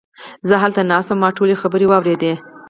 زه 0.47 0.55
هلته 0.63 0.81
ناست 0.91 1.09
وم، 1.11 1.17
ما 1.21 1.29
ټولې 1.37 1.59
خبرې 1.61 1.85
واوريدې! 1.89 2.33